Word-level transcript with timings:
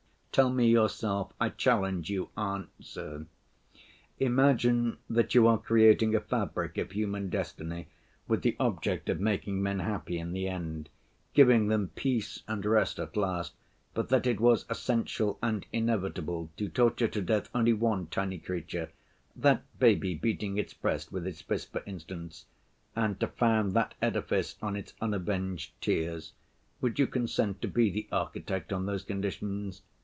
Tell 0.33 0.49
me 0.49 0.69
yourself, 0.69 1.33
I 1.41 1.49
challenge 1.49 2.09
you—answer. 2.09 3.25
Imagine 4.17 4.97
that 5.09 5.35
you 5.35 5.45
are 5.45 5.57
creating 5.57 6.15
a 6.15 6.21
fabric 6.21 6.77
of 6.77 6.91
human 6.91 7.27
destiny 7.27 7.89
with 8.29 8.41
the 8.41 8.55
object 8.57 9.09
of 9.09 9.19
making 9.19 9.61
men 9.61 9.79
happy 9.79 10.17
in 10.17 10.31
the 10.31 10.47
end, 10.47 10.87
giving 11.33 11.67
them 11.67 11.89
peace 11.95 12.43
and 12.47 12.65
rest 12.65 12.97
at 12.97 13.17
last, 13.17 13.51
but 13.93 14.07
that 14.07 14.25
it 14.25 14.39
was 14.39 14.63
essential 14.69 15.37
and 15.43 15.65
inevitable 15.73 16.49
to 16.55 16.69
torture 16.69 17.09
to 17.09 17.21
death 17.21 17.49
only 17.53 17.73
one 17.73 18.07
tiny 18.07 18.37
creature—that 18.37 19.79
baby 19.79 20.15
beating 20.15 20.57
its 20.57 20.73
breast 20.73 21.11
with 21.11 21.27
its 21.27 21.41
fist, 21.41 21.73
for 21.73 21.83
instance—and 21.85 23.19
to 23.19 23.27
found 23.27 23.73
that 23.73 23.95
edifice 24.01 24.55
on 24.61 24.77
its 24.77 24.93
unavenged 25.01 25.73
tears, 25.81 26.31
would 26.79 26.97
you 26.97 27.05
consent 27.05 27.61
to 27.61 27.67
be 27.67 27.89
the 27.89 28.07
architect 28.13 28.71
on 28.71 28.85
those 28.85 29.03
conditions? 29.03 29.81